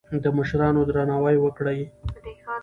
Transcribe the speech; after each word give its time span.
د 0.23 0.25
مشرانو 0.37 0.81
درناوی 0.89 1.35
وکړئ. 1.41 1.79